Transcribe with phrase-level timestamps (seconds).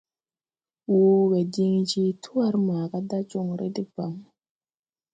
[0.93, 4.13] Wowe din je twar maga da jonre deban.